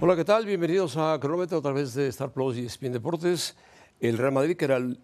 [0.00, 0.44] Hola, ¿qué tal?
[0.44, 3.56] Bienvenidos a Cronómetro a través de Star Plus y ESPN Deportes.
[4.00, 4.98] El Real Madrid, que era el-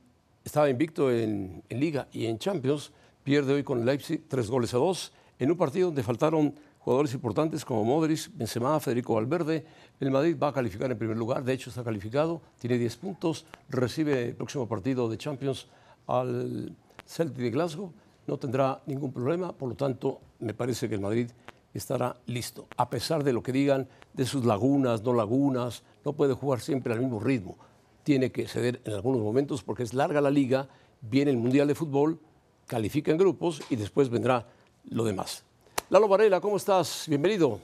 [0.45, 2.93] estaba invicto en, en Liga y en Champions,
[3.25, 7.65] pierde hoy con Leipzig tres goles a dos en un partido donde faltaron jugadores importantes
[7.65, 9.65] como Modric, Benzema, Federico Valverde.
[10.01, 13.47] El Madrid va a calificar en primer lugar, de hecho está calificado, tiene 10 puntos,
[13.71, 15.69] recibe el próximo partido de Champions
[16.07, 16.75] al
[17.07, 17.93] Celtic de Glasgow,
[18.27, 21.29] no tendrá ningún problema, por lo tanto, me parece que el Madrid
[21.75, 26.35] estará listo, a pesar de lo que digan de sus lagunas, no lagunas, no puede
[26.35, 27.57] jugar siempre al mismo ritmo,
[28.03, 30.69] tiene que ceder en algunos momentos porque es larga la liga,
[31.01, 32.19] viene el Mundial de Fútbol,
[32.67, 34.47] califica en grupos y después vendrá
[34.91, 35.45] lo demás.
[35.89, 37.07] Lalo Varela, ¿cómo estás?
[37.09, 37.61] Bienvenido.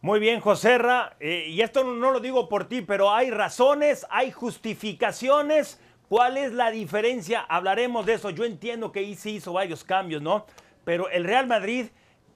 [0.00, 1.16] Muy bien, Joserra.
[1.20, 5.80] eh, y esto no lo digo por ti, pero hay razones, hay justificaciones.
[6.08, 7.40] ¿Cuál es la diferencia?
[7.40, 8.30] Hablaremos de eso.
[8.30, 10.46] Yo entiendo que ahí hizo varios cambios, ¿no?
[10.86, 11.86] Pero el Real Madrid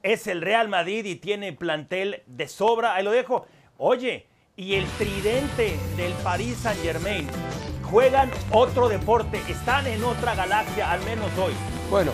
[0.02, 2.96] es el Real Madrid y tiene plantel de sobra.
[2.96, 3.46] Ahí lo dejo.
[3.78, 4.26] Oye,
[4.56, 7.28] y el tridente del Paris Saint Germain
[7.84, 11.52] juegan otro deporte, están en otra galaxia, al menos hoy.
[11.90, 12.10] Bueno,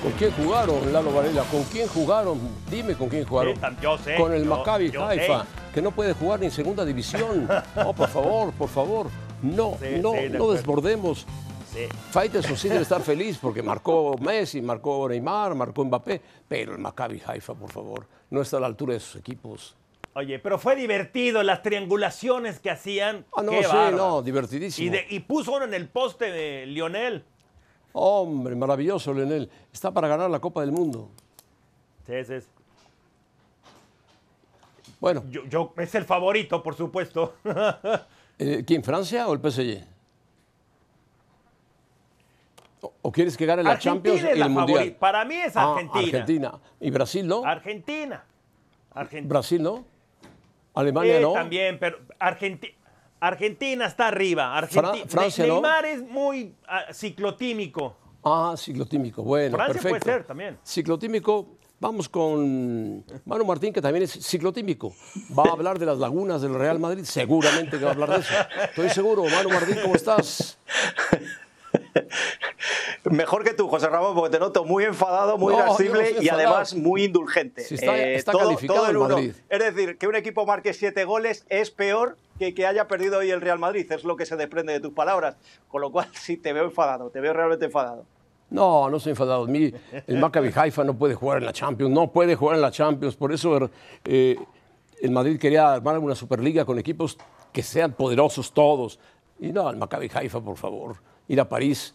[0.00, 1.42] ¿con quién jugaron, Lalo Varela?
[1.50, 2.38] ¿Con quién jugaron?
[2.70, 3.54] Dime con quién jugaron.
[3.82, 5.46] Yo sé, Con el yo- Maccabi yo Haifa, sé.
[5.74, 7.48] que no puede jugar ni en segunda división.
[7.74, 9.06] No, por favor, por favor.
[9.42, 11.26] No, Sí, no, sí, no desbordemos.
[11.74, 12.56] Sí.
[12.56, 17.54] Sí debe estar feliz porque marcó Messi, marcó Neymar, marcó Mbappé, pero el Maccabi Haifa,
[17.54, 19.74] por favor, no está a la altura de sus equipos.
[20.14, 23.26] Oye, pero fue divertido las triangulaciones que hacían.
[23.36, 24.86] Ah, no, Qué sí, no, divertidísimo.
[24.86, 27.24] Y, de- y puso uno en el poste de Lionel.
[27.92, 29.50] Hombre, maravilloso, Leonel.
[29.72, 31.10] Está para ganar la Copa del Mundo.
[32.06, 32.46] Sí, sí, sí.
[35.00, 37.34] Bueno, Yo, yo- es el favorito, por supuesto.
[38.38, 39.93] eh, ¿quién, Francia o el PSG?
[43.02, 44.96] ¿O, quieres que gane la Argentina Champions es y el Mundial?
[44.98, 46.00] Para mí es Ah, Argentina.
[46.18, 46.52] Argentina.
[46.80, 47.44] ¿Y Brasil no?
[47.44, 48.24] Argentina.
[48.92, 49.28] Argentina.
[49.28, 49.84] Brasil no.
[50.74, 51.32] Alemania Eh, no.
[51.32, 52.74] También, pero Argenti-
[53.20, 54.56] Argentina está arriba.
[54.60, 55.54] Argenti- Fra- Francia, Ne- ¿no?
[55.56, 57.96] Neymar es muy ah, ciclotímico.
[58.24, 59.22] Ah, ciclotímico.
[59.22, 60.10] Bueno, Francia puede perfecto.
[60.18, 60.58] ser también.
[60.64, 61.46] Ciclotímico.
[61.80, 64.94] Vamos con Manu Martín, que también es ciclotímico.
[65.36, 67.04] Va a hablar de las lagunas del Real Madrid.
[67.04, 68.32] Seguramente que va a hablar de eso.
[68.70, 69.24] Estoy seguro.
[69.24, 70.58] Manu Martín, ¿cómo estás?
[73.14, 76.24] Mejor que tú, José Ramón, porque te noto muy enfadado, muy No, no irascible estoy
[76.26, 77.62] y además muy indulgente.
[77.62, 79.18] Eh, Si está- está calificado en el uno.
[79.18, 83.30] Es decir, que un equipo marque siete goles es peor que que haya perdido hoy
[83.30, 85.36] el Real Madrid, es lo que se desprende de tus palabras.
[85.68, 88.04] Con lo cual, sí, te veo enfadado, te veo realmente enfadado.
[88.50, 89.46] No, no estoy enfadado.
[89.46, 89.72] Mi-
[90.06, 93.16] el Maccabi Haifa no puede jugar en la Champions, no puede jugar en la Champions.
[93.16, 93.70] Por eso
[94.04, 94.36] eh,
[95.00, 97.16] el Madrid quería armar una Superliga con equipos
[97.52, 98.98] que sean poderosos todos.
[99.40, 100.96] Y no, el Maccabi Haifa, por favor.
[101.28, 101.94] Ir a París.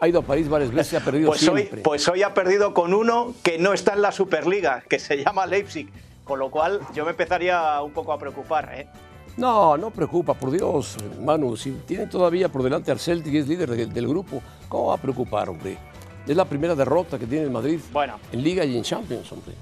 [0.00, 1.82] Ha ido a París varias veces y ha perdido Pues hoy, siempre.
[1.82, 5.46] pues hoy ha perdido con uno que no está en la Superliga, que se llama
[5.46, 5.90] Leipzig.
[6.24, 8.70] Con lo cual, yo me empezaría un poco a preocupar.
[8.72, 8.86] ¿eh?
[9.36, 11.56] No, no preocupa, por Dios, Manu.
[11.56, 14.94] Si tiene todavía por delante al Celtic y es líder de- del grupo, ¿cómo va
[14.94, 15.76] a preocupar, hombre?
[16.26, 18.14] Es la primera derrota que tiene el Madrid Bueno.
[18.32, 19.54] en Liga y en Champions, hombre.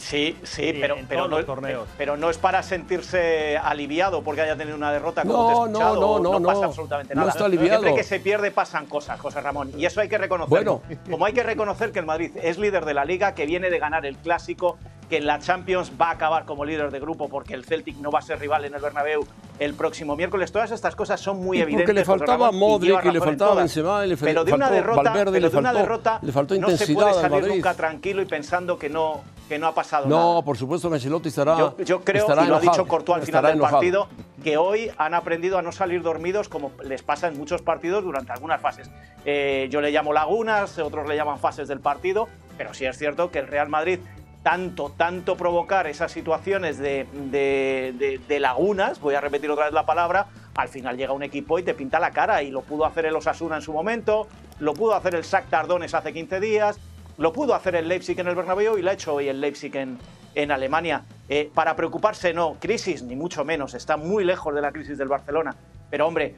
[0.00, 1.88] Sí, sí, Sí, pero, en pero, todos no, los torneos.
[1.98, 5.54] pero no es para sentirse aliviado porque haya tenido una derrota como No, te he
[5.56, 6.66] no, escuchado, no, no, no pasa no.
[6.68, 7.32] absolutamente No nada.
[7.32, 7.80] está aliviado.
[7.82, 10.80] Siempre que se pierde pasan cosas, José Ramón, y eso hay que reconocerlo.
[10.86, 11.00] Bueno.
[11.10, 13.78] Como hay que reconocer que el Madrid es líder de la Liga, que viene de
[13.78, 14.78] ganar el Clásico,
[15.08, 18.10] que en la Champions va a acabar como líder de grupo porque el Celtic no
[18.12, 19.26] va a ser rival en el Bernabéu
[19.58, 20.52] el próximo miércoles.
[20.52, 21.84] Todas estas cosas son muy Y evidentes.
[21.86, 23.54] porque le faltaba Ramón, Modric, y le faltaba.
[23.56, 26.18] Benzema, y le Pero de una faltó derrota, Valverde, pero le de una faltó- derrota
[26.22, 27.54] le faltó no se intensidad puede al salir Madrid.
[27.56, 30.22] nunca tranquilo y pensando que no, que no ha pasado nada.
[30.22, 33.18] No, por supuesto que Ancelotti estará Yo, yo creo, estará y lo ha dicho Courtois
[33.18, 33.78] al final del enojado.
[33.78, 34.08] partido,
[34.44, 38.30] que hoy han aprendido a no salir dormidos como les pasa en muchos partidos durante
[38.30, 38.88] algunas fases.
[39.24, 43.32] Eh, yo le llamo lagunas, otros le llaman fases del partido, pero sí es cierto
[43.32, 43.98] que el Real Madrid,
[44.44, 49.74] tanto, tanto provocar esas situaciones de, de- de- de lagunas, voy a repetir otra vez
[49.74, 52.84] la palabra, al final llega un equipo y te pinta la cara, y lo pudo
[52.86, 54.28] hacer el Osasuna en su momento,
[54.60, 56.78] lo pudo hacer el Shakhtar Donetsk hace 15 días,
[57.20, 59.76] lo pudo hacer el Leipzig en el Bernabéu y lo ha hecho hoy el Leipzig
[59.76, 59.98] en,
[60.34, 61.04] en Alemania.
[61.28, 65.08] Eh, para preocuparse no, crisis ni mucho menos, está muy lejos de la crisis del
[65.08, 65.54] Barcelona.
[65.90, 66.34] Pero hombre,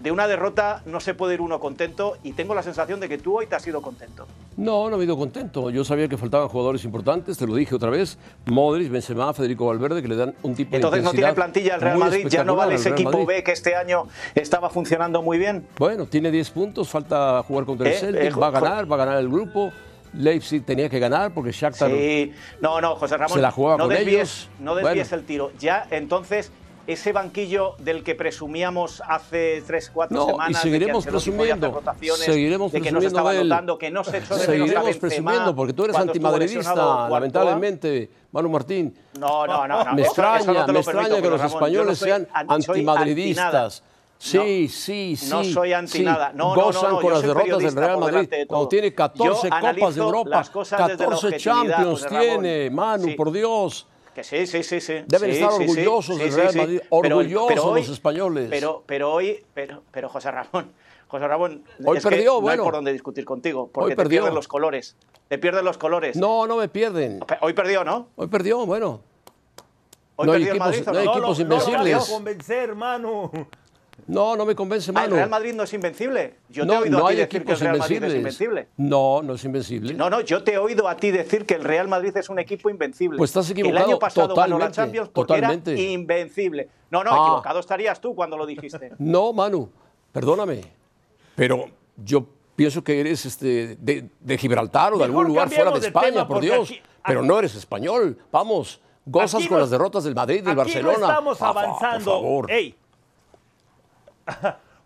[0.00, 3.18] de una derrota no se puede ir uno contento y tengo la sensación de que
[3.18, 4.26] tú hoy te has ido contento.
[4.56, 5.68] No, no me he ido contento.
[5.68, 8.16] Yo sabía que faltaban jugadores importantes, te lo dije otra vez.
[8.46, 11.82] Modric, Benzema, Federico Valverde, que le dan un tipo Entonces de no tiene plantilla el
[11.82, 13.26] Real Madrid, ya no vale al ese equipo Madrid.
[13.26, 14.04] B que este año
[14.34, 15.66] estaba funcionando muy bien.
[15.78, 18.94] Bueno, tiene 10 puntos, falta jugar contra el Eh, Celtic, eh, va a ganar, va
[18.94, 19.70] a ganar el grupo.
[20.14, 23.84] Leipzig tenía que ganar porque Shakhtar Sí, no, no, José Ramón, Se la jugaba no
[23.84, 24.48] con desvíes, ellos.
[24.60, 25.20] no desvíes Bueno.
[25.20, 25.52] el tiro.
[25.58, 26.52] Ya entonces
[26.86, 31.82] ese banquillo del que presumíamos hace tres, cuatro No, y semanas seguiremos de que presumiendo,
[32.16, 33.48] seguiremos de que no se presumiendo estaba de él.
[33.48, 38.94] notando, que no se echó de Seguiremos presumiendo, porque tú eres antimadridista, lamentablemente, Manu Martín.
[39.18, 39.82] No, no, no.
[39.82, 42.28] no, Me eso- eso extraña, no me extraña permito, que los Ramón, españoles no sean
[42.34, 43.82] antimadridistas.
[44.24, 45.28] Sí, sí, sí.
[45.28, 46.02] No soy anti sí.
[46.02, 46.32] nada.
[46.32, 48.28] No, no, no, Gozan no, con las derrotas del Real Madrid.
[48.30, 52.06] de Cuando tiene 14 Yo Copas de Europa, las cosas desde la 14 objetividad, Champions
[52.06, 53.14] tiene, Manu, Sí.
[53.14, 53.86] por Dios.
[54.14, 54.94] Que sí, sí, sí, sí.
[55.06, 56.56] Deben Sí, estar orgullosos del Real.
[56.56, 58.46] Madrid, Pero- orgullosos pero hoy- los españoles.
[58.48, 60.72] Pero, pero hoy, pero, pero José Ramón,
[61.08, 62.62] José Ramón, Hoy es que perdió, no bueno.
[62.62, 64.20] hay por dónde discutir contigo, porque Hoy te perdió.
[64.22, 64.96] pierden los colores.
[65.28, 66.16] Te pierden los colores.
[66.16, 67.20] No, no me pierden.
[67.42, 68.06] Hoy perdió, ¿no?
[68.16, 69.00] Hoy perdió, bueno.
[70.16, 71.12] Hoy No hay equipos- Madrid, ¿o no hay no?
[71.12, 72.08] No, equipos no invencibles.
[72.08, 73.30] a convencer, Manu.
[74.06, 75.16] No, no me convence, Ah, ¿El Manu.
[75.16, 76.34] Real Madrid no es invencible?
[76.48, 78.68] Yo te he no, oído no a ti decir que el Real Madrid es invencible.
[78.76, 79.94] No, no es invencible.
[79.94, 82.38] No, no, yo te he oído a ti decir que el Real Madrid es un
[82.38, 83.16] equipo invencible.
[83.18, 85.72] Pues estás El equivocado año pasado ganó la totalmente, Champions porque totalmente.
[85.72, 86.68] era invencible.
[86.90, 87.26] No, no, Ah.
[87.26, 88.92] equivocado estarías tú cuando lo dijiste.
[88.98, 89.70] No, Manu,
[90.12, 90.60] perdóname.
[91.34, 91.64] Pero
[91.96, 92.26] yo
[92.56, 96.26] pienso que eres este, de, de Gibraltar o de Mejor algún lugar fuera de España,
[96.28, 96.68] por Dios.
[96.70, 98.16] aquí- Pero aquí- no eres español.
[98.30, 100.98] Vamos, gozas con no- las derrotas del Madrid, del Aquí Barcelona.
[100.98, 102.04] no estamos Ah, avanzando.
[102.04, 102.50] Por favor.
[102.50, 102.76] Ey.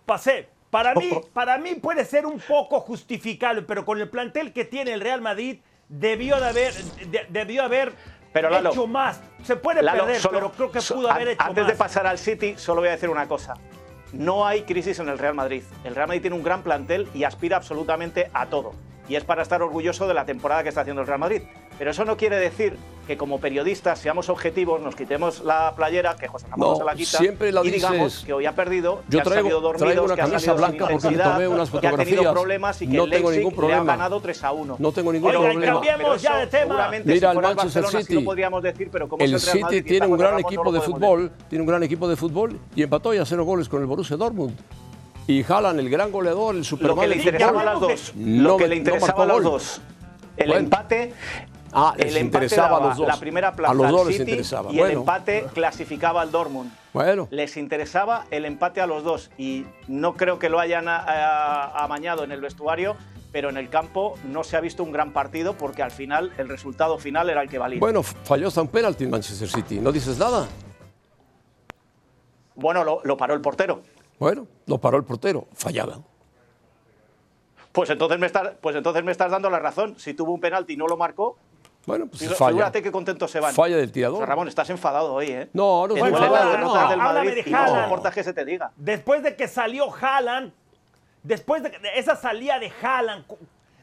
[0.06, 0.48] Pasé.
[0.70, 4.92] Para mí, para mí puede ser un poco justificable, pero con el plantel que tiene
[4.92, 7.92] el Real Madrid debió de haber, de- debió haber
[8.32, 9.20] Pero, Lalo, hecho más.
[9.44, 11.72] Se puede Lalo, perder, solo- pero creo que pudo haber hecho Antes más.
[11.72, 13.54] de pasar al City, solo voy a decir una cosa.
[14.12, 15.62] No hay crisis en el Real Madrid.
[15.84, 18.72] El Real Madrid tiene un gran plantel y aspira absolutamente a todo.
[19.08, 21.42] Y es para estar orgulloso de la temporada que está haciendo el Real Madrid.
[21.78, 22.76] Pero eso no quiere decir
[23.06, 26.94] que como periodistas seamos objetivos, nos quitemos la playera, que José Ramón No, se la
[26.94, 28.24] quita, siempre la y digamos dices.
[28.26, 30.52] que hoy ha perdido, Yo que traigo- han salido dormidos, traigo una que ha camisa
[30.52, 32.32] blanca porque me tomé unas que ha tenido fotografías.
[32.32, 33.92] problemas y que No el tengo Leipzig ningún le ha problema.
[33.96, 34.76] ganado 3 a 1.
[34.78, 35.72] No tengo ningún Oigan, problema.
[35.74, 36.62] cambiemos Pero ya de tema.
[36.64, 38.14] seguramente Mira, si el el Manchester sí City.
[38.14, 40.80] lo podríamos decir, pero como El el Real City Madrid tiene un gran equipo de
[40.82, 43.86] fútbol, tiene un gran equipo de fútbol y empató y a cero goles con el
[43.86, 44.54] Borussia Dortmund.
[45.28, 47.00] Y Haaland, el gran goleador, el lo Superman.
[47.00, 49.42] que le interesaba a las dos, No lo que le no interesaba a marcó los
[49.42, 49.52] gol.
[49.52, 49.80] dos,
[50.38, 50.60] el Bueno.
[50.64, 51.12] empate,
[51.70, 53.06] Ah, les el empate interesaba a los dos.
[53.06, 54.72] la primera plaza A los dos les City interesaba.
[54.72, 56.72] y el empate clasificaba al Dortmund.
[56.94, 60.96] Bueno, Les interesaba el empate a los dos y no creo que lo hayan a-
[60.96, 62.96] a- amañado en el vestuario,
[63.30, 66.48] pero en el campo no se ha visto un gran partido porque al final el
[66.48, 67.80] resultado final era el que valía.
[67.80, 69.78] bueno, falló hasta un penalti en Manchester City.
[69.78, 70.48] ¿No dices nada?
[72.54, 73.82] Bueno, lo, lo paró el portero.
[74.18, 75.46] Bueno, lo paró el portero.
[75.54, 75.98] Fallada.
[77.72, 79.94] Pues entonces, me estás, pues entonces me estás dando la razón.
[79.98, 81.36] Si tuvo un penalti y no lo marcó,
[81.86, 82.48] Bueno, pues figú- falla.
[82.50, 83.54] figúrate qué contentos se van.
[83.54, 84.26] Falla del tirador.
[84.26, 85.48] Ramón, estás enfadado hoy, ¿eh?
[85.52, 86.88] No, no Bueno, no.
[86.88, 88.72] del Madrid de no soportas que se te diga.
[88.76, 90.52] Después de que salió Haaland,
[91.22, 93.24] después de, de esa salida de Haaland,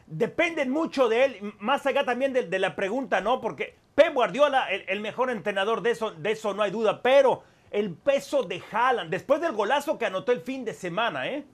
[0.07, 3.39] dependen mucho de él, más allá también de, de la pregunta, ¿no?
[3.39, 7.43] Porque Pep Guardiola, el, el mejor entrenador de eso, de eso no hay duda, pero
[7.75, 11.45] el peso de Haaland, después del golazo que anotó el fin de semana, ¿eh?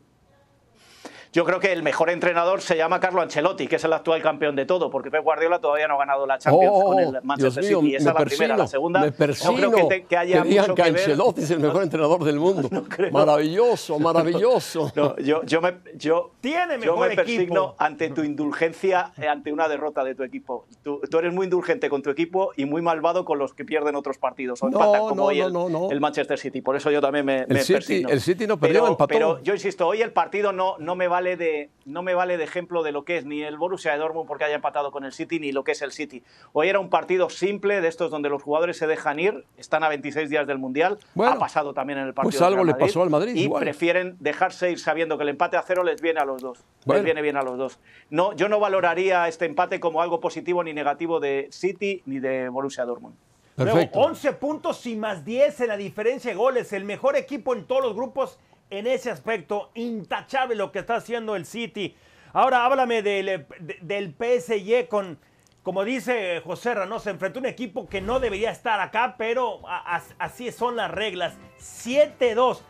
[1.34, 4.54] Yo creo que el mejor entrenador se llama Carlo Ancelotti, que es el actual campeón
[4.58, 7.64] de todo, porque Pep Guardiola todavía no ha ganado la Champions Oh, con el Manchester
[7.64, 7.96] Dios mío, City.
[7.96, 8.48] Esa me es la primera.
[8.48, 10.92] La persino, segunda, me no persino creo que, te- que haya que mucho que que
[10.92, 11.00] ver.
[11.02, 12.70] Ancelotti es el mejor entrenador del mundo.
[12.90, 13.12] creo.
[13.12, 14.92] maravilloso, maravilloso.
[14.96, 17.76] No, yo, yo me, yo, Tiene yo mejor me persigno equipo.
[17.78, 20.66] ante tu indulgencia, ante una derrota de tu equipo.
[20.84, 23.96] Tú, tú eres muy indulgente con tu equipo y muy malvado con los que pierden
[23.96, 25.92] otros partidos o No, empatan como no, hoy no, el, no, no.
[25.92, 26.62] el Manchester City.
[26.62, 28.10] Por eso yo también me, me City- persigno.
[28.10, 29.08] el City no perdió, pero, empató.
[29.08, 32.44] Pero yo insisto, hoy el partido no, no, me vale de, no me vale de
[32.44, 35.14] ejemplo de lo que es ni el Borussia de Dortmund porque haya empatado con el
[35.14, 36.24] City ni lo que es el City.
[36.54, 39.90] Hoy era un partido simple de estos donde los jugadores se dejan ir, están a
[39.90, 42.76] 26 días del Mundial, Bueno, ha pasado también en el partido pues algo Real le
[42.76, 43.64] pasó al Madrid, y igual.
[43.64, 46.64] prefieren dejarse ir sabiendo que el empate a cero les viene a los dos.
[46.86, 46.98] Bueno.
[46.98, 47.80] Les viene bien a los dos.
[48.10, 52.50] No, yo no valoraría este empate como algo positivo ni negativo de City ni de
[52.50, 53.16] Borussia Dortmund.
[53.56, 54.00] Perfecto.
[54.00, 56.72] Luego, 11 puntos y más 10 en la diferencia de goles.
[56.74, 58.40] El mejor equipo en todos los grupos
[58.72, 59.70] en ese aspecto.
[59.76, 61.96] Intachable lo que está haciendo el City.
[62.34, 65.20] Ahora háblame del, eh, de- del PSG con,
[65.64, 69.60] como dice José Rano, se enfrentó a un equipo que no debería estar acá, pero
[69.68, 71.34] a- así son las reglas.
[71.60, 72.64] 7-2.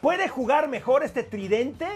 [0.00, 1.86] ¿Puede jugar mejor este tridente?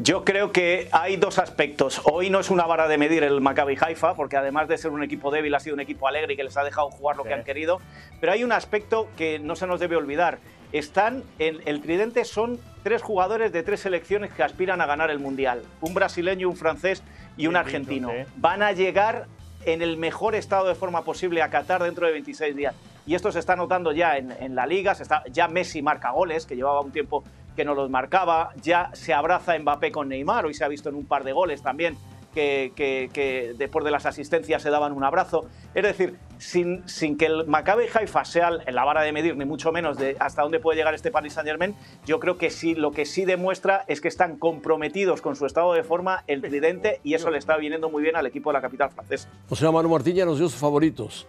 [0.00, 2.00] Yo creo que hay dos aspectos.
[2.04, 5.02] Hoy no es una vara de medir el Maccabi Haifa, porque además de ser un
[5.02, 7.28] equipo débil, ha sido un equipo alegre y que les ha dejado jugar lo Sí.
[7.28, 7.80] que han querido.
[8.20, 10.38] Pero hay un aspecto que no se nos debe olvidar.
[10.72, 15.18] Están en el tridente son tres jugadores de tres selecciones que aspiran a ganar el
[15.18, 17.02] mundial: un brasileño, un francés
[17.36, 18.10] y un argentino.
[18.10, 18.16] sí.
[18.36, 19.26] Van a llegar
[19.64, 22.74] en el mejor estado de forma posible a Qatar dentro de 26 días.
[23.06, 24.94] Y esto se está notando ya en, en la liga.
[24.94, 27.24] Se está, ya Messi marca goles, que llevaba un tiempo
[27.56, 28.50] que no los marcaba.
[28.62, 30.44] Ya se abraza Mbappé con Neymar.
[30.44, 31.96] Hoy se ha visto en un par de goles también
[32.34, 35.46] que, que- que después de las asistencias se daban un abrazo.
[35.74, 39.72] Es decir, sin, sin que el Maccabi Haifa sea la vara de medir, ni mucho
[39.72, 41.74] menos de hasta dónde puede llegar este Paris Saint Germain,
[42.06, 45.72] yo creo que sí, lo que sí demuestra es que están comprometidos con su estado
[45.74, 48.60] de forma, el tridente, y eso le está viniendo muy bien al equipo de la
[48.60, 49.28] capital francesa.
[49.48, 51.26] O sea, Manu Martín ya nos dio sus favoritos.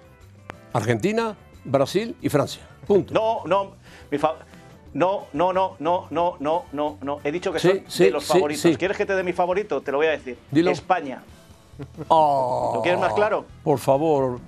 [0.73, 2.61] Argentina, Brasil y Francia.
[2.85, 3.13] Punto.
[3.13, 3.73] No, no,
[4.11, 4.17] mi
[4.93, 7.19] no, no, no, no, no, no, no, no.
[7.23, 8.77] He dicho que son de los favoritos.
[8.77, 9.81] ¿Quieres que te dé mi favorito?
[9.81, 10.37] Te lo voy a decir.
[10.49, 10.71] Dilo.
[10.71, 11.21] España.
[12.07, 13.45] Oh, ¿Lo quieres más claro?
[13.63, 14.39] Por favor,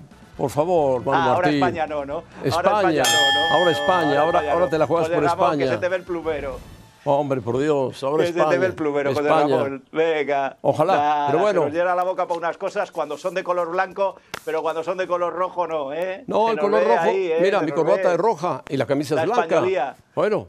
[0.41, 1.53] por favor, Manu ah, ahora Martín.
[1.55, 2.23] España no, ¿no?
[2.43, 3.55] España, ahora España no, ¿no?
[3.55, 4.69] Ahora España, ahora, España ahora no.
[4.71, 5.65] te la juegas José por Ramón, España.
[5.65, 6.59] Que se te ve el plumero.
[7.03, 8.45] Hombre, por Dios, ahora Que España.
[8.45, 9.29] se te ve el plumero, José.
[9.29, 9.83] Ramón.
[9.91, 10.57] Venga.
[10.61, 11.59] Ojalá, Nada, pero bueno.
[11.61, 14.83] Se nos llena la boca para unas cosas cuando son de color blanco, pero cuando
[14.83, 16.23] son de color rojo no, ¿eh?
[16.25, 16.99] No, Se el color rojo.
[16.99, 17.37] ahí, ¿eh?
[17.41, 18.13] Mira, Se mi corbata ve.
[18.15, 19.43] es roja y la camisa La es blanca.
[19.43, 19.95] españolía.
[20.15, 20.47] Bueno,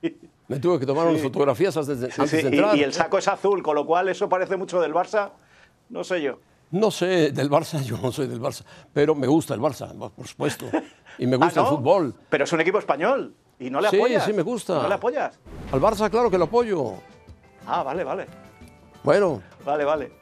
[0.48, 2.76] me tuve que tomar unas fotografías antes de, Sí, antes sí, de y- entrar.
[2.76, 5.30] y, el saco es azul, con lo cual eso parece mucho del Barça.
[5.90, 6.38] No sé yo.
[6.70, 10.26] No sé, del Barça, yo no soy del Barça, pero me gusta el Barça, por
[10.26, 10.66] supuesto.
[11.18, 11.68] Y me Ah, gusta ¿no?
[11.70, 12.14] el fútbol.
[12.28, 13.34] Pero es un equipo español.
[13.60, 14.24] ¿Y no le Sí, apoyas?
[14.24, 14.82] sí, me gusta.
[14.82, 15.38] ¿No le apoyas?
[15.72, 16.92] Al Barça, claro que lo apoyo.
[17.66, 18.26] Ah, vale, vale.
[19.02, 20.12] Bueno, Vale, vale.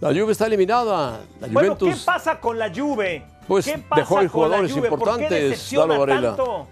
[0.00, 1.20] la Juve está eliminada.
[1.40, 2.04] La Bueno, ¿qué Juventus.
[2.04, 3.26] pasa con la Juve?
[3.46, 4.88] Pues ¿Qué pasa dejó ir con la jugadores Juve?
[4.88, 6.36] ¿Por qué importantes, Lalo Varela.
[6.36, 6.66] tanto?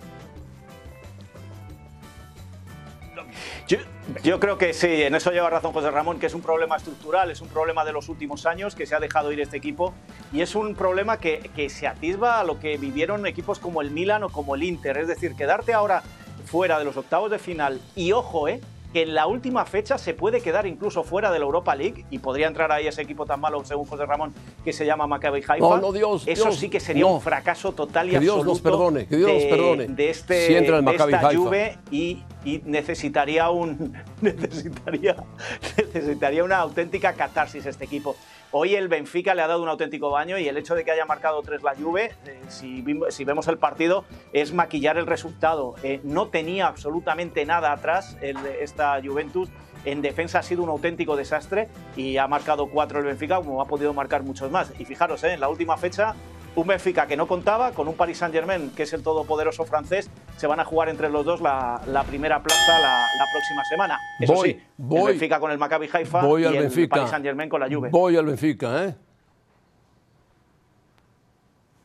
[4.23, 7.31] Yo, creo que sí, en eso lleva razón José Ramón, que es un problema estructural,
[7.31, 9.95] es un problema de los últimos años que se ha dejado ir este equipo
[10.33, 13.91] y es un problema que, que se atisba a lo que vivieron equipos como el
[13.91, 14.99] Milan o como el Inter.
[14.99, 16.03] Es decir, quedarte ahora
[16.45, 18.61] fuera de los octavos de final y ojo, eh,
[18.93, 22.19] que en la última fecha se puede quedar incluso fuera de la Europa League y
[22.19, 25.59] podría entrar ahí ese equipo tan malo, según José Ramón, que se llama Maccabi Haifa.
[25.59, 27.15] No, no, Dios, Eso Dios, sí que sería no.
[27.15, 29.87] un fracaso total y Que Dios absoluto nos perdone, que Dios de, perdone.
[29.87, 31.35] de este Si entra el de esta Haifa.
[31.35, 35.17] Juve y, y necesitaría un necesitaría
[35.95, 38.17] necesitaría una auténtica catarsis este equipo.
[38.53, 41.05] Hoy el Benfica le ha dado un auténtico baño y el hecho de que haya
[41.05, 42.83] marcado tres la Juve, eh, si,
[43.25, 45.77] vemos el partido, es maquillar el resultado.
[45.85, 49.49] Eh, no tenía absolutamente nada atrás esta Juventus.
[49.85, 53.67] En defensa ha sido un auténtico desastre y ha marcado cuatro el Benfica, como ha
[53.67, 54.73] podido marcar muchos más.
[54.81, 56.17] Y fijaros, eh, en la última fecha,
[56.57, 60.47] un Benfica que no contaba con un Paris Saint-Germain, que es el todopoderoso francés, se
[60.47, 63.99] van a jugar entre los dos la, la primera plaza la, la próxima semana.
[64.19, 65.01] Eso Voy, sí, voy.
[65.01, 66.97] el Benfica con el Maccabi Haifa Voy y al el Benfica.
[66.97, 67.89] Paris Saint-Germain con la Juve.
[67.91, 68.95] Voy al Benfica, ¿eh?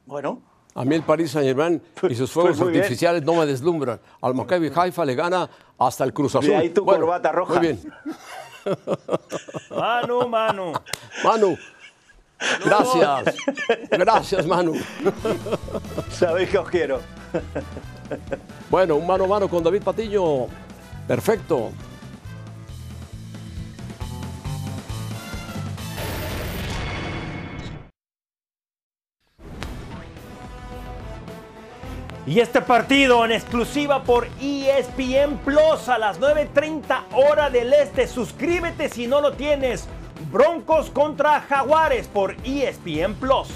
[0.06, 0.42] Bueno,
[0.76, 2.82] A mí el Paris Saint-Germain y sus fuegos pues bien.
[2.84, 4.00] artificiales no me deslumbran.
[4.22, 6.50] Al Maccabi Haifa le gana hasta el Cruz Azul.
[6.50, 7.54] De ahí tu corbata roja.
[7.56, 7.80] Muy bien.
[9.70, 10.74] Manu, Manu.
[11.24, 11.58] Manu,
[12.64, 13.36] gracias.
[13.92, 14.74] Gracias, Manu.
[16.12, 17.00] sabéis que os quiero.
[18.70, 20.48] Bueno, un mano a mano con David Patiño.
[21.08, 21.72] Perfecto.
[32.28, 38.08] Y este partido en exclusiva por ESPN Plus a las 9.30 hora del este.
[38.08, 39.88] Suscríbete si no lo tienes.
[40.32, 43.48] Broncos contra Jaguares por ESPN Plus.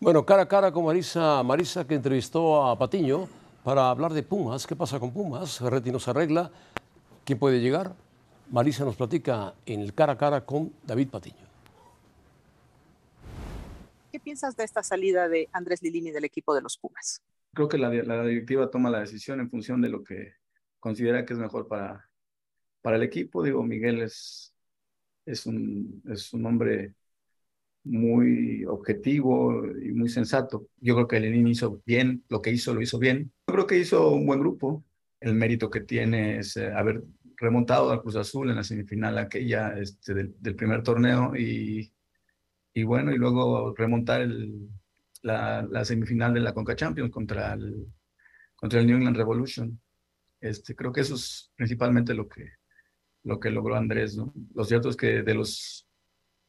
[0.00, 3.26] Bueno, cara a cara con Marisa, Marisa que entrevistó a Patiño
[3.64, 4.66] para hablar de Pumas.
[4.66, 5.58] ¿Qué pasa con Pumas?
[5.58, 6.50] Ferretti nos arregla.
[7.24, 7.94] ¿Quién puede llegar?
[8.50, 11.46] Marisa nos platica en el cara a cara con David Patiño.
[14.12, 17.22] ¿Qué piensas de esta salida de Andrés Lilini del equipo de los Pumas?
[17.54, 20.34] Creo que la, directiva toma la decisión en función de lo que
[20.78, 22.10] considera que es mejor para,
[22.82, 23.42] para el equipo.
[23.42, 24.54] Digo, Miguel es,
[25.24, 26.94] es, un, es un hombre
[27.84, 30.68] muy objetivo y muy sensato.
[30.80, 33.32] Yo creo que Lenin hizo bien, lo que hizo lo hizo bien.
[33.48, 34.84] Yo creo que hizo un buen grupo.
[35.20, 37.02] El mérito que tiene es eh, haber
[37.36, 41.92] remontado al Cruz Azul en la semifinal aquella este, del, del primer torneo y,
[42.74, 44.68] y bueno, y luego remontar el,
[45.24, 47.86] la, semifinal de la Conca Champions contra el,
[48.54, 49.80] contra el New England Revolution.
[50.40, 52.50] Este, creo que eso es principalmente lo que,
[53.22, 54.16] lo que logró Andrés.
[54.16, 54.32] ¿no?
[54.54, 55.88] Lo cierto es que de los,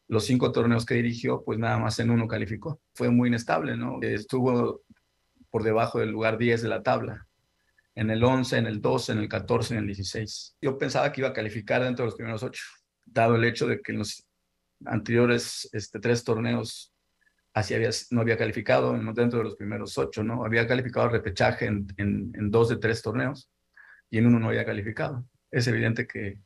[0.07, 2.81] los cinco torneos que dirigió, pues nada más en uno calificó.
[2.93, 3.99] Fue muy inestable, ¿no?
[4.01, 4.83] Estuvo
[5.49, 7.27] por debajo del lugar 10 de la tabla.
[7.95, 10.57] En el 11, en el 12, en el 14, en el 16.
[10.61, 12.61] Yo pensaba que iba a calificar dentro de los primeros ocho,
[13.05, 14.27] dado el hecho de que en los
[14.83, 16.94] anteriores este, tres torneos
[17.55, 20.43] así había, no había calificado dentro de los primeros ocho, ¿no?
[20.45, 23.49] Había calificado repechaje en, en, en, dos de tres torneos
[24.09, 25.25] y en uno no había calificado.
[25.51, 26.37] Es evidente que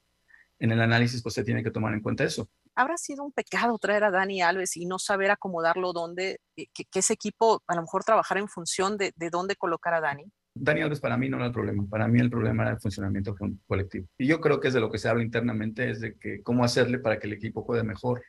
[0.59, 2.47] en el análisis pues se tiene que tomar en cuenta eso.
[2.75, 6.99] ¿Habrá sido un pecado traer a Dani Alves y no saber acomodarlo donde, que, que
[6.99, 10.31] ese equipo a lo mejor trabajar en función de, de dónde colocar a Dani?
[10.53, 13.35] Dani Alves para mí no era el problema, para mí el problema era el funcionamiento
[13.65, 14.07] colectivo.
[14.15, 16.63] Y yo creo que es de lo que se habla internamente, es de que cómo
[16.63, 18.21] hacerle para que el equipo juegue mejor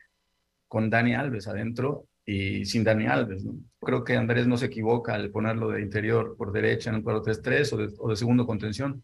[0.67, 3.43] con Dani Alves adentro y sin Dani Alves.
[3.79, 7.73] Creo que Andrés no se equivoca al ponerlo de interior por derecha en un 4-3-3
[7.73, 9.03] o de, o de segundo contención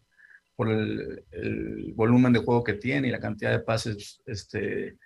[0.58, 4.96] por el, volumen de juego que tiene y la cantidad de pases este,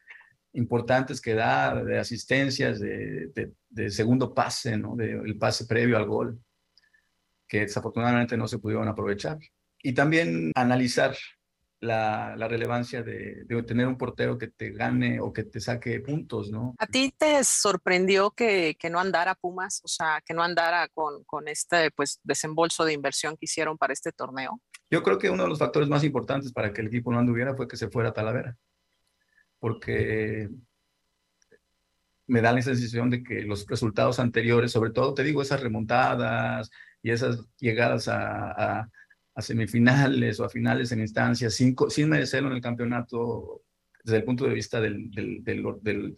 [0.55, 4.97] importantes que da, de asistencias, de, segundo pase, ¿no?
[4.97, 6.41] de, el pase previo al gol,
[7.47, 9.39] que desafortunadamente no se pudieron aprovechar.
[9.83, 11.15] Y también analizar
[11.83, 15.99] la, la, relevancia de, de, tener un portero que te gane o que te saque
[15.99, 16.77] puntos, ¿no?
[16.79, 21.25] ¿A ti te sorprendió que, que no andara Pumas, o sea, que no andara con,
[21.25, 24.61] con este pues, desembolso de inversión que hicieron para este torneo?
[24.91, 27.57] Yo creo que uno de los factores más importantes para que el equipo no anduviera
[27.57, 28.57] fue que se fuera a Talavera,
[29.59, 30.49] porque
[32.29, 36.71] me da la sensación de que los resultados anteriores, sobre todo, te digo, esas remontadas
[37.03, 38.89] y esas llegadas a, a
[39.35, 43.63] a semifinales o a finales en instancias sin, sin merecerlo en el campeonato
[44.05, 46.17] desde el punto de vista del, del, del,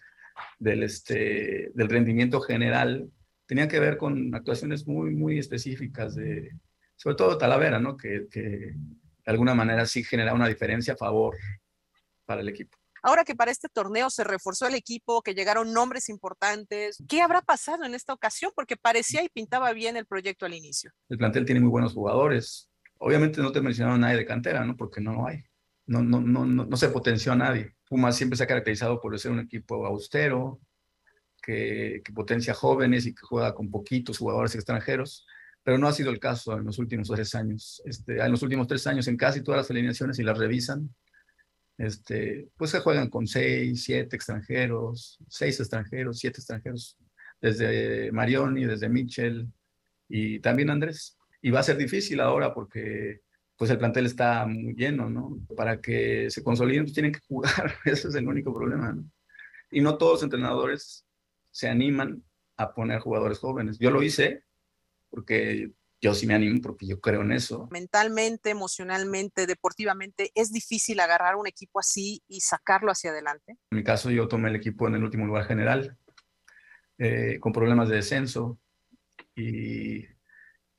[0.59, 3.11] del, este, del rendimiento general,
[3.47, 6.51] tenía que ver con actuaciones muy, muy específicas, de,
[6.97, 7.97] sobre todo Talavera, ¿no?
[7.97, 8.75] que, que de
[9.27, 11.37] alguna manera sí genera una diferencia a favor
[12.25, 12.79] para el equipo.
[13.03, 17.43] Ahora que para este torneo se reforzó el equipo, que llegaron nombres importantes, ¿qué habrá
[17.43, 18.51] pasado en esta ocasión?
[18.55, 20.91] Porque parecía y pintaba bien el proyecto al inicio.
[21.11, 22.71] El plantel tiene muy buenos jugadores,
[23.07, 24.79] Obviamente no te mencionaron nadie de cantera, ¿no?
[24.79, 25.45] Porque no hay.
[25.85, 27.77] No, no, no, no, se potenció a nadie.
[27.87, 30.59] Pumas siempre se ha caracterizado por ser un equipo austero,
[31.43, 35.27] que, potencia jóvenes y que juega con poquitos jugadores extranjeros,
[35.63, 37.83] pero no ha sido el caso en los últimos tres años.
[37.85, 40.89] Este, en los últimos tres años, en casi todas las alineaciones, y las revisan,
[41.77, 46.97] este, pues se juegan con seis, siete extranjeros, seis extranjeros, siete extranjeros,
[47.39, 49.47] desde Marioni, desde Mitchell
[50.09, 53.21] y también Andrés y va a ser difícil ahora porque
[53.55, 55.39] pues el plantel está muy lleno, ¿no?
[55.55, 59.05] Para que se consoliden pues tienen que jugar, ese es el único problema, ¿no?
[59.71, 61.05] Y no todos los entrenadores
[61.51, 62.25] se animan
[62.57, 63.79] a poner jugadores jóvenes.
[63.79, 64.43] Yo lo hice
[65.11, 65.71] porque
[66.01, 67.69] yo sí me animo porque yo creo en eso.
[67.71, 73.59] Mentalmente, emocionalmente, deportivamente, ¿es difícil agarrar un equipo así y sacarlo hacia adelante?
[73.71, 75.99] En mi caso, yo tomé el equipo en el último lugar general,
[76.97, 78.59] eh, con problemas de descenso
[79.37, 80.14] y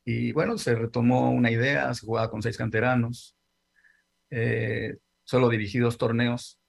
[0.06, 3.36] y bueno, se retomó una idea, se jugaba con seis canteranos,
[4.30, 6.60] eh, solo dirigí dos torneos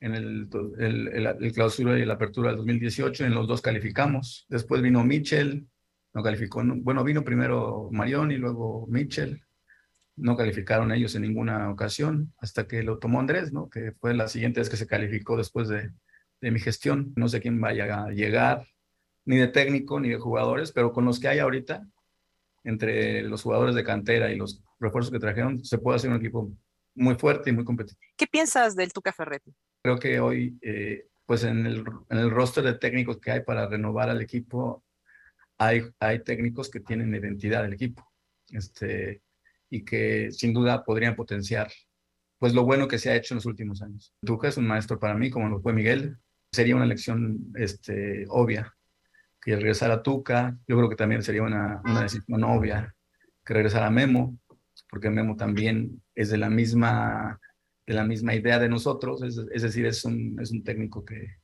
[0.00, 4.44] en el, el, clausura y la apertura del 2018, en los dos calificamos.
[4.50, 5.66] Después vino Mitchell,
[6.12, 9.42] no calificó, bueno, vino primero Marion y luego Mitchell,
[10.16, 13.70] no calificaron ellos en ninguna ocasión, hasta que lo tomó Andrés, ¿no?
[13.70, 15.90] que fue la siguiente vez que se calificó después de,
[16.42, 17.12] de mi gestión.
[17.16, 18.66] No sé quién vaya a llegar,
[19.24, 21.86] ni de técnico, ni de jugadores, pero con los que hay ahorita,
[22.66, 26.52] entre los jugadores de cantera y los refuerzos que trajeron, se puede hacer un equipo
[26.94, 28.12] muy fuerte y muy competitivo.
[28.16, 29.54] ¿Qué piensas del Tuca Ferretti?
[29.82, 33.68] Creo que hoy, eh, pues en el, en el roster de técnicos que hay para
[33.68, 34.84] renovar al equipo,
[35.58, 38.04] hay, hay técnicos que tienen identidad del equipo
[38.50, 39.22] este,
[39.70, 41.70] y que sin duda podrían potenciar
[42.38, 44.12] pues lo bueno que se ha hecho en los últimos años.
[44.24, 46.18] Tuca es un maestro para mí, como lo fue Miguel.
[46.50, 48.76] Sería una elección este, obvia
[49.46, 52.92] que regresara Tuca, yo creo que también sería una, una decisión obvia
[53.44, 54.36] que regresara Memo,
[54.90, 57.40] porque Memo también es de la misma,
[57.86, 61.36] de la misma idea de nosotros, es, es decir, es un, es un técnico que,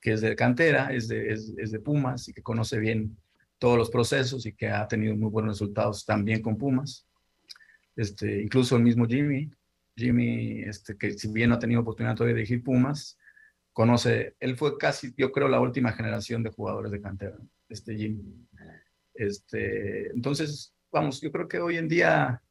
[0.00, 3.16] que es de cantera, es de, es, es de Pumas y que conoce bien
[3.58, 7.08] todos los procesos y que ha tenido muy buenos resultados también con Pumas.
[7.96, 9.50] Este, incluso el mismo Jimmy,
[9.96, 13.18] Jimmy, este, que si bien no ha tenido oportunidad todavía de dirigir Pumas,
[13.72, 17.36] conoce, él fue casi, yo creo, la última generación de jugadores de cantera,
[17.68, 18.46] este Jim.
[19.14, 22.42] Este, entonces, vamos, yo creo que hoy en día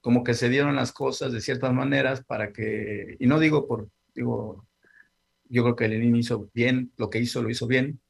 [0.00, 3.88] como que se dieron las cosas de ciertas maneras para que, y no digo por,
[4.14, 4.66] digo,
[5.44, 8.00] yo creo que Lenin hizo bien, lo que hizo lo hizo bien,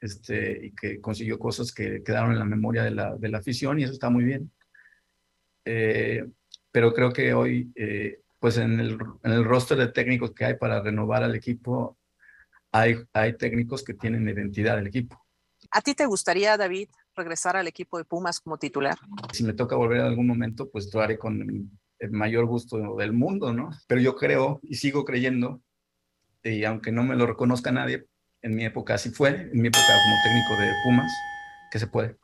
[0.00, 3.78] este, y que consiguió cosas que quedaron en la memoria de la, de la afición
[3.78, 4.50] y eso está muy bien.
[5.64, 6.24] Eh,
[6.70, 10.54] pero creo que hoy eh, pues en el, en el roster de técnicos que hay
[10.54, 11.98] para renovar al equipo,
[12.72, 15.20] hay, hay técnicos que tienen identidad del equipo.
[15.70, 18.96] ¿A ti te gustaría, David, regresar al equipo de Pumas como titular?
[19.32, 23.12] Si me toca volver en algún momento, pues lo haré con el mayor gusto del
[23.12, 23.70] mundo, ¿no?
[23.88, 25.62] Pero yo creo y sigo creyendo,
[26.42, 28.06] y aunque no me lo reconozca nadie,
[28.42, 31.12] en mi época así fue, en mi época como técnico de Pumas,
[31.70, 32.16] que se puede.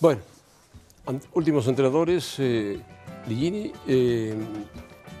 [0.00, 0.22] Bueno,
[1.32, 2.80] últimos entrenadores, eh,
[3.28, 4.34] Ligini, eh,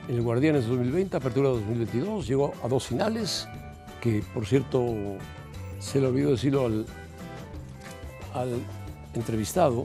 [0.08, 3.48] en el Guardianes 2020, Apertura 2022, llegó a dos finales,
[4.00, 4.84] que por cierto
[5.78, 6.86] se le olvidó decirlo al,
[8.34, 8.60] al
[9.14, 9.84] entrevistado,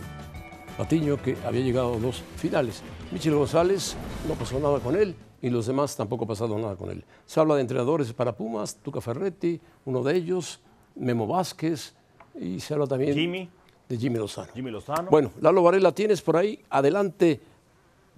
[0.77, 2.81] Patiño, que había llegado a dos finales.
[3.12, 3.95] Michel González
[4.27, 7.05] no pasó nada con él y los demás tampoco ha pasado nada con él.
[7.25, 10.60] Se habla de entrenadores para Pumas, Tuca Ferretti, uno de ellos,
[10.95, 11.93] Memo Vázquez,
[12.39, 13.49] y se habla también Jimmy.
[13.88, 14.52] De Jimmy Lozano.
[14.54, 15.10] Jimmy Lozano.
[15.10, 17.39] Bueno, Lalo Varela, tienes por ahí, adelante,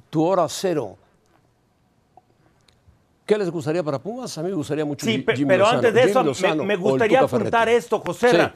[0.09, 0.97] tu hora cero.
[3.25, 4.37] ¿Qué les gustaría para Pumas?
[4.37, 5.77] A mí me gustaría mucho Sí, Jimmy pero Lozano.
[5.79, 8.51] antes de eso, me- Lozano gustaría apuntar esto, José.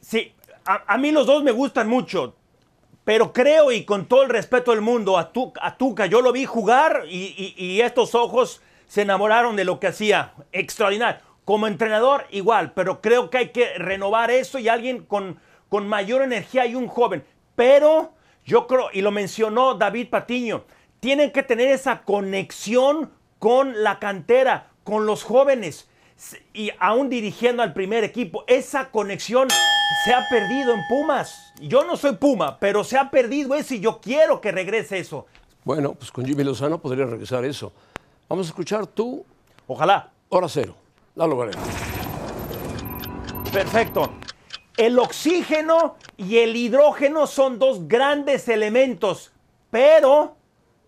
[0.00, 0.32] Sí,
[0.64, 2.36] a, a mí los dos me gustan mucho,
[3.04, 6.30] pero creo y con todo el respeto del mundo a, Tu- a Tuca, yo lo
[6.30, 10.32] vi jugar y, y- y estos ojos se enamoraron de lo que hacía.
[10.52, 11.20] Extraordinario.
[11.44, 16.22] Como entrenador, igual, pero creo que hay que renovar eso y alguien con, con mayor
[16.22, 17.24] energía y un joven.
[17.54, 18.12] Pero
[18.44, 20.64] yo creo, y lo mencionó David Patiño,
[21.00, 25.88] tienen que tener esa conexión con la cantera, con los jóvenes
[26.54, 28.44] y aún dirigiendo al primer equipo.
[28.46, 29.48] Esa conexión
[30.04, 31.52] se ha perdido en Pumas.
[31.60, 35.26] Yo no soy Puma, pero se ha perdido eso y yo quiero que regrese eso.
[35.64, 37.72] Bueno, pues con Jimmy Lozano podría regresar eso.
[38.28, 39.24] Vamos a escuchar tu
[39.66, 40.10] Ojalá.
[40.28, 40.74] hora cero.
[41.14, 41.60] Lalo Varela.
[43.52, 44.10] Perfecto.
[44.76, 49.32] El oxígeno y el hidrógeno son dos grandes elementos,
[49.70, 50.36] pero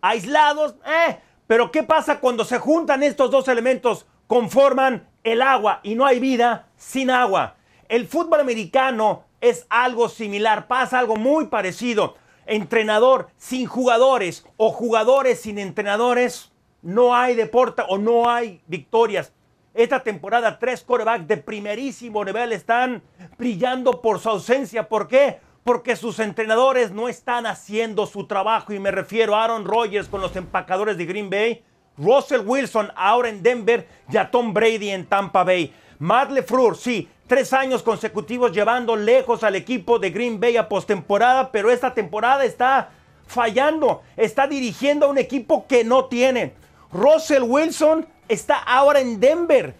[0.02, 1.18] aislados, eh.
[1.46, 4.06] Pero ¿qué pasa cuando se juntan estos dos elementos?
[4.26, 7.56] Conforman el agua y no hay vida sin agua.
[7.88, 12.16] El fútbol americano es algo similar, pasa algo muy parecido.
[12.44, 19.32] Entrenador sin jugadores o jugadores sin entrenadores, no hay deporte o no hay victorias.
[19.78, 23.00] Esta temporada, tres corebacks de primerísimo nivel están
[23.38, 24.88] brillando por su ausencia.
[24.88, 25.38] ¿Por qué?
[25.62, 28.72] Porque sus entrenadores no están haciendo su trabajo.
[28.72, 31.62] Y me refiero a Aaron Rodgers con los empacadores de Green Bay,
[31.96, 35.72] Russell Wilson ahora en Denver y a Tom Brady en Tampa Bay.
[36.00, 41.52] Matt LeFleur, sí, tres años consecutivos llevando lejos al equipo de Green Bay a postemporada,
[41.52, 42.90] pero esta temporada está
[43.28, 44.02] fallando.
[44.16, 46.54] Está dirigiendo a un equipo que no tiene.
[46.90, 49.74] Russell Wilson está ahora en Denver.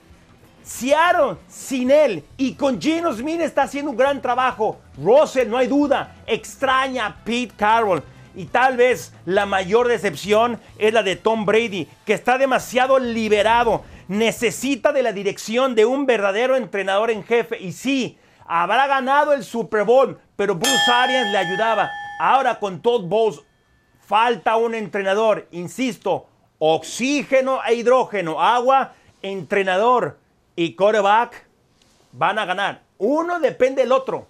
[0.62, 4.78] Seattle sin él y con Gino Smith está haciendo un gran trabajo.
[5.02, 8.02] Russell, no hay duda, extraña a Pete Carroll.
[8.34, 13.82] Y tal vez la mayor decepción es la de Tom Brady, que está demasiado liberado.
[14.08, 17.58] Necesita de la dirección de un verdadero entrenador en jefe.
[17.58, 21.90] Y sí, habrá ganado el Super Bowl, pero Bruce Arians le ayudaba.
[22.20, 23.40] Ahora con Todd Bowles
[24.06, 25.48] falta un entrenador.
[25.50, 26.27] Insisto,
[26.58, 28.92] oxígeno e hidrógeno, agua,
[29.22, 30.18] entrenador
[30.56, 31.46] y quarterback
[32.12, 32.82] van a ganar.
[32.98, 34.26] Uno depende del otro.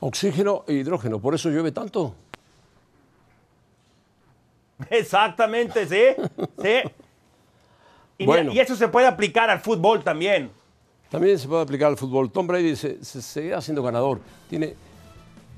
[0.00, 2.14] Oxígeno e hidrógeno, por eso llueve tanto.
[4.90, 6.22] Exactamente, sí.
[6.62, 6.90] sí.
[8.18, 8.52] Y, mira, Bueno.
[8.52, 10.50] y eso se puede aplicar al fútbol también.
[11.10, 12.30] También se puede aplicar al fútbol.
[12.30, 14.20] Tom Brady se, se, seguirá siendo ganador.
[14.50, 14.74] Tiene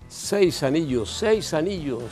[0.08, 2.02] seis anillos, seis anillos.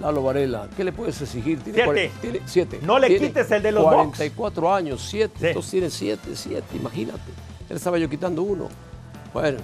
[0.00, 1.58] Lalo Varela, ¿qué le puedes exigir?
[1.60, 2.10] Tiene Siete.
[2.20, 2.78] tiene siete.
[2.82, 3.94] No le Tiene quites el de los Bucks.
[4.18, 5.34] 44 años, siete.
[5.40, 5.46] Sí.
[5.48, 7.32] Entonces tiene siete, siete, imagínate.
[7.68, 8.68] Él estaba yo quitando uno.
[9.34, 9.58] Bueno,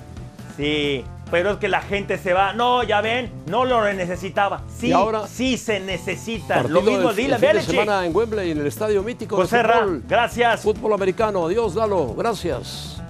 [0.56, 2.52] Sí, pero es que la gente se va.
[2.52, 4.62] No, ya ven, no lo necesitaba.
[4.78, 6.62] Sí, ahora- sí se necesita.
[6.62, 7.70] Lo mismo el fin de Belichick.
[7.70, 10.02] semana en Wembley, en el estadio mítico José de Ra, fútbol.
[10.08, 10.60] gracias.
[10.60, 11.46] Fútbol americano.
[11.46, 12.14] Adiós, Lalo.
[12.14, 13.00] Gracias.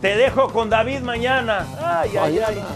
[0.00, 1.66] Te dejo con David mañana.
[1.78, 2.54] Ay, ay, ay.
[2.54, 2.66] Mañana.